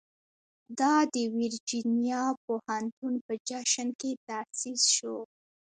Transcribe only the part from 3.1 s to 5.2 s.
په جشن کې تاسیس شو.